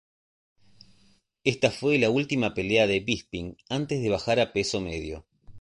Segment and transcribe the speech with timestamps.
[1.43, 5.27] Esta fue la última pelea de Bisping antes de bajar a peso medio.